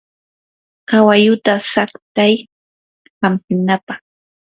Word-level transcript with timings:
kawalluta 0.89 1.53
saqtay 1.71 2.33
hampinapaq. 3.21 3.99